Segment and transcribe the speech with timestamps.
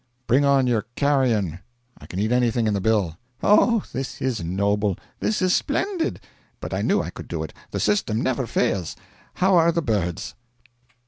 [0.25, 1.59] 'Bring on your carrion
[1.95, 6.19] I can eat anything in the bill!' 'Oh, this is noble, this is splendid
[6.59, 8.95] but I knew I could do it, the system never fails.
[9.35, 10.33] How are the birds?'